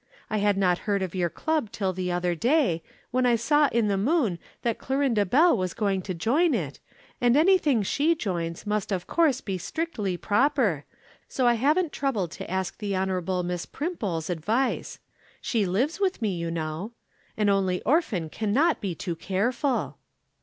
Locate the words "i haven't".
11.45-11.91